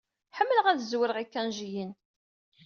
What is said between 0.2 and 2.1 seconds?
Ḥemmleɣ ad zerweɣ ikanjiyen.